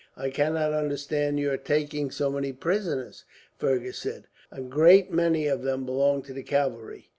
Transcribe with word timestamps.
"I 0.17 0.31
cannot 0.31 0.73
understand 0.73 1.39
your 1.39 1.57
taking 1.57 2.09
so 2.09 2.31
many 2.31 2.53
prisoners," 2.53 3.23
Fergus 3.59 3.99
said. 3.99 4.25
"A 4.51 4.59
great 4.59 5.11
many 5.11 5.45
of 5.45 5.61
them 5.61 5.85
belong 5.85 6.23
to 6.23 6.33
the 6.33 6.41
cavalry. 6.41 7.09